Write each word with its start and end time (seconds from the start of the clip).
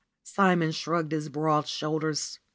Simon 0.23 0.71
shrugged 0.71 1.11
his 1.11 1.29
broad 1.29 1.67
shoulders. 1.67 2.39